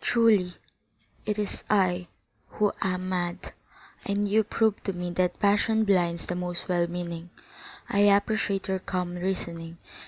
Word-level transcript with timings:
Truly, 0.00 0.54
it 1.26 1.38
is 1.38 1.62
I 1.70 2.08
who 2.48 2.72
am 2.82 3.08
mad, 3.08 3.52
and 4.04 4.26
you 4.28 4.42
prove 4.42 4.82
to 4.82 4.92
me 4.92 5.10
that 5.12 5.38
passion 5.38 5.84
blinds 5.84 6.26
the 6.26 6.34
most 6.34 6.66
well 6.68 6.88
meaning. 6.88 7.30
I 7.88 8.00
appreciate 8.00 8.66
your 8.66 8.80
calm 8.80 9.14
reasoning. 9.14 9.78